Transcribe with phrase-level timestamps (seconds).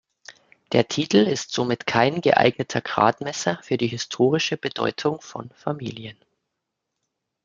[0.71, 6.17] Der Titel ist somit kein geeigneter Gradmesser für die historische Bedeutung von Familien.